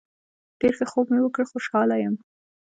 [0.59, 2.15] ډیر ښه خوب مې وکړ خوشحاله یم